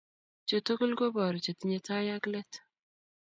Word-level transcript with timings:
Chu 0.47 0.57
tugul 0.65 0.91
koboru 0.99 1.37
chetinyei 1.45 1.83
tai 1.85 2.07
ak 2.15 2.25
let 2.31 2.51